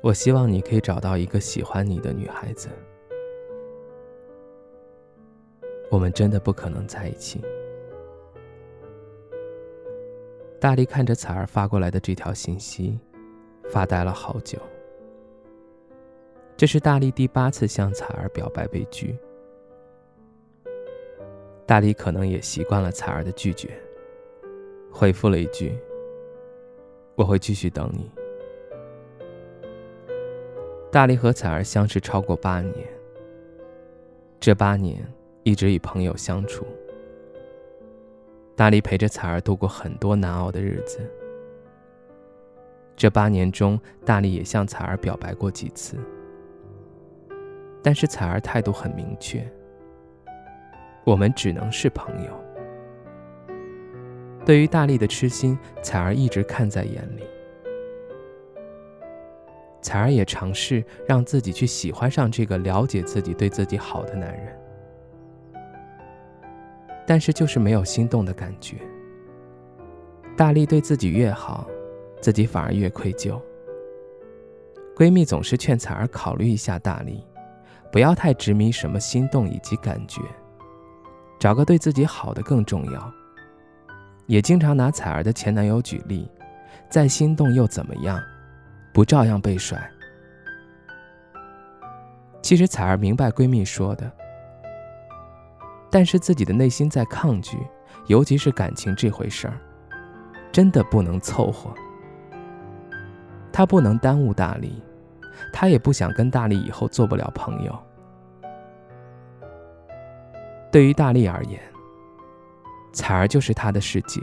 [0.00, 2.68] 我希望你可以找到一个喜欢你的女孩子。
[5.90, 7.40] 我们真的不可能在一起。
[10.60, 12.98] 大力看着彩儿发过来的这条信息，
[13.68, 14.58] 发呆了好久。
[16.56, 19.16] 这是大力第八次向彩儿表白被拒。
[21.64, 23.70] 大力可能也习惯了彩儿的拒绝，
[24.90, 25.78] 回复了一句
[27.14, 28.10] ：“我会继续等你。”
[30.90, 32.74] 大力和彩儿相识超过八年，
[34.40, 35.06] 这八年
[35.42, 36.66] 一直与朋友相处。
[38.56, 40.98] 大力陪着彩儿度过很多难熬的日子。
[42.96, 45.98] 这八年中，大力也向彩儿表白过几次，
[47.82, 49.46] 但是彩儿态度很明确：
[51.04, 52.30] 我们只能是朋友。
[54.46, 57.24] 对于大力的痴心，彩儿一直看在眼里。
[59.88, 64.54] 彩儿也尝试让自己去喜欢上这个了解自己、对自己好的男人，
[67.06, 68.76] 但是就是没有心动的感觉。
[70.36, 71.66] 大力对自己越好，
[72.20, 73.40] 自己反而越愧疚。
[74.94, 77.24] 闺蜜总是劝彩儿考虑一下大力，
[77.90, 80.20] 不要太执迷什么心动以及感觉，
[81.38, 83.10] 找个对自己好的更重要。
[84.26, 86.30] 也经常拿彩儿的前男友举例，
[86.90, 88.20] 再心动又怎么样？
[88.98, 89.78] 不照样被甩？
[92.42, 94.10] 其实彩儿明白闺蜜说的，
[95.88, 97.58] 但是自己的内心在抗拒，
[98.08, 99.56] 尤其是感情这回事儿，
[100.50, 101.72] 真的不能凑合。
[103.52, 104.82] 她不能耽误大力，
[105.52, 107.78] 她也不想跟大力以后做不了朋友。
[110.72, 111.60] 对于大力而言，
[112.92, 114.20] 彩儿就是他的世界。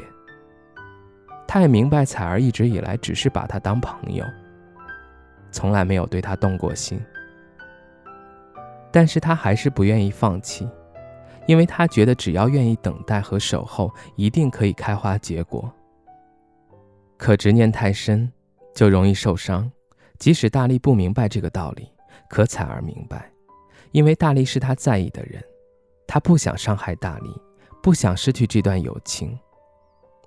[1.47, 4.25] 他也明白彩儿一直以来只是把他当朋友。
[5.56, 7.02] 从来没有对他动过心，
[8.92, 10.68] 但是他还是不愿意放弃，
[11.48, 15.74] 因为他觉得只要愿意等待和守候，一定可以开花结果。
[17.16, 18.30] 可执念太深，
[18.74, 19.72] 就容易受伤。
[20.20, 21.90] 即使大力不明白这个道理，
[22.30, 23.32] 可彩儿明白，
[23.92, 25.42] 因为大力是他在意的人，
[26.06, 27.34] 他不想伤害大力，
[27.82, 29.40] 不想失去这段友情。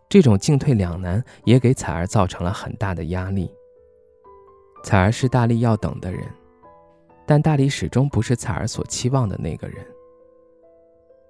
[0.09, 3.53] 这种进退两难，也给彩儿造成了很大的压力。
[4.83, 6.27] 彩儿是大力要等的人，
[7.27, 9.77] 但大力始终不是彩儿所期望的那个人。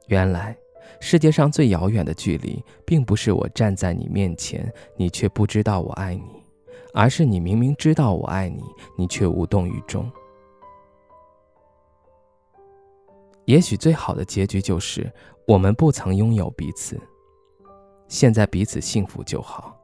[0.06, 0.56] 原来，
[1.00, 6.42] 世界上最遥远的距离，并不是我站在你面前，你却不知道我爱你，
[6.94, 8.62] 而是你明明知道我爱你，
[8.97, 10.10] 你却无动于衷。
[13.44, 15.10] 也许最好的结局就是，
[15.47, 17.00] 我们不曾拥有彼此，
[18.06, 19.77] 现在彼此幸福就好。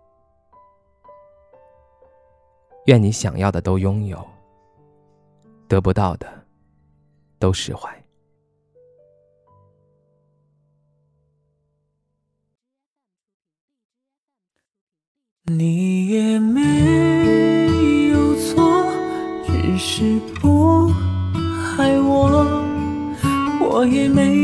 [2.86, 4.22] 愿你想要的都拥有，
[5.66, 6.26] 得不到的
[7.38, 7.90] 都释怀。
[15.46, 16.60] 你也没
[18.10, 18.92] 有错，
[19.46, 20.90] 只是不
[21.78, 22.30] 爱我，
[23.60, 24.43] 我也没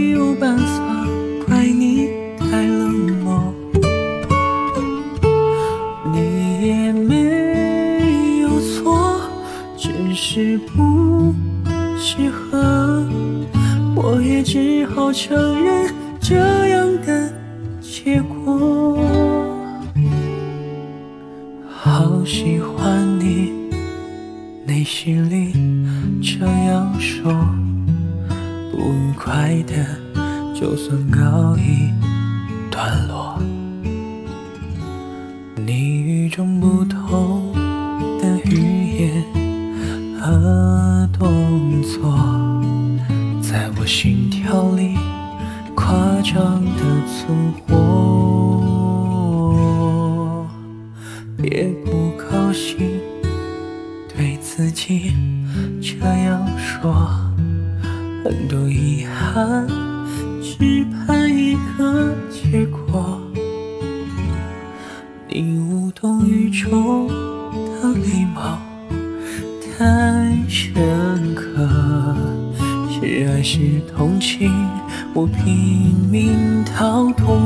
[15.13, 16.37] 只好承认这
[16.69, 17.33] 样的
[17.81, 18.99] 结果。
[21.69, 23.53] 好喜欢你，
[24.65, 25.53] 内心里
[26.23, 27.33] 这样说，
[28.71, 29.85] 不愉快的
[30.55, 31.91] 就算告一
[32.71, 33.37] 段落。
[35.57, 37.53] 你与众不同
[38.21, 39.25] 的语言。
[40.23, 42.13] 和动作，
[43.41, 44.90] 在我心跳里
[46.31, 47.67] 夸张的存活，
[51.37, 52.79] 别不高兴，
[54.15, 55.13] 对自己
[55.83, 56.95] 这样说，
[58.23, 59.67] 很多遗憾，
[60.41, 63.21] 只盼一个结果，
[65.29, 67.09] 你无动于衷。
[67.83, 68.61] 的礼貌
[69.77, 71.50] 太深刻，
[73.41, 73.59] 还是
[73.97, 74.53] 同情，
[75.15, 77.41] 我拼命逃脱。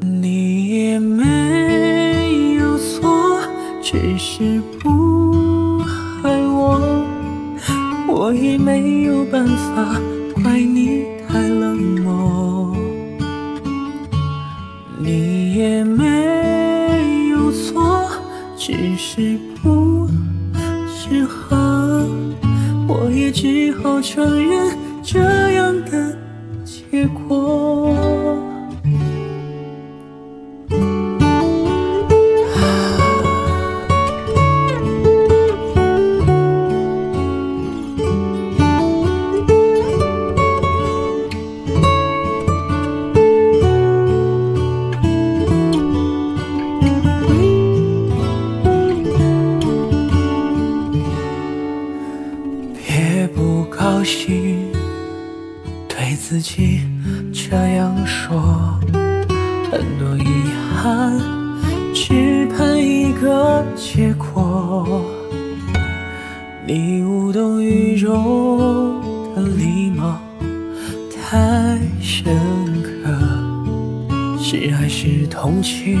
[0.00, 3.40] 你也没有错，
[3.82, 5.80] 只是不
[6.22, 6.80] 爱我，
[8.06, 10.00] 我也没有办法
[10.40, 10.77] 怪你
[25.10, 25.18] 这
[25.52, 26.14] 样的
[26.66, 27.37] 结果。
[56.20, 56.80] 自己
[57.32, 58.78] 这样说，
[59.70, 60.24] 很多遗
[60.74, 61.18] 憾，
[61.94, 65.02] 只盼一个结果。
[66.66, 69.00] 你无动于衷
[69.34, 70.18] 的礼貌
[71.24, 72.36] 太深
[72.82, 73.08] 刻，
[74.38, 75.98] 是爱是同情，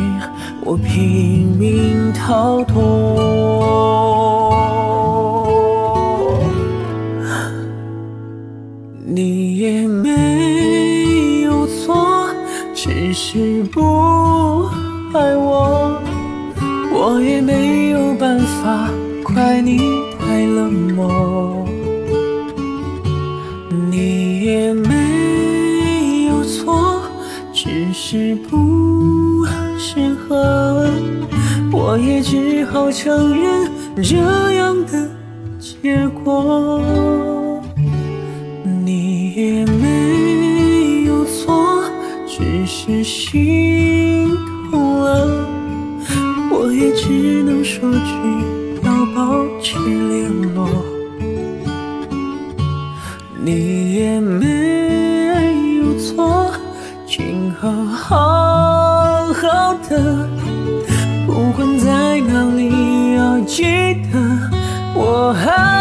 [0.62, 4.37] 我拼命逃脱。
[9.10, 12.28] 你也没有错，
[12.74, 14.66] 只是不
[15.14, 15.98] 爱我，
[16.92, 18.90] 我也没有办法
[19.24, 19.78] 怪你
[20.20, 21.66] 太冷漠。
[23.90, 27.00] 你也没有错，
[27.50, 29.46] 只是不
[29.78, 30.86] 适合，
[31.72, 33.70] 我也只好承认
[34.02, 35.08] 这样的
[35.58, 36.82] 结果。
[42.88, 44.34] 是心
[44.70, 45.46] 痛了，
[46.50, 48.08] 我也只能说句
[48.82, 50.66] 要保持联络。
[53.44, 56.50] 你也没有错，
[57.06, 60.26] 今后好好的，
[61.26, 63.64] 不管在哪里，要记
[64.10, 64.18] 得
[64.94, 65.77] 我还。